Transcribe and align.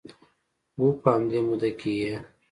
و 0.79 0.83
په 1.01 1.09
همدې 1.15 1.39
موده 1.47 1.69
کې 1.79 1.91
یې 2.01 2.15